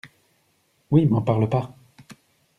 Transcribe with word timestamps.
Oui 0.89 1.05
m'en 1.05 1.21
parle 1.21 1.47
pas. 1.47 1.75